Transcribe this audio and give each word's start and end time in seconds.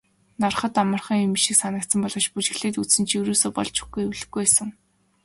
Hарахад 0.41 0.75
амархан 0.81 1.19
юм 1.27 1.33
шиг 1.43 1.55
санагдсан 1.59 1.99
боловч 2.03 2.27
бүжиглээд 2.33 2.79
үзсэн 2.81 3.03
чинь 3.07 3.21
ерөөсөө 3.23 3.51
болж 3.55 3.75
өгөхгүй 3.79 4.01
эвлэхгүй 4.05 4.41
байсан. 4.43 4.69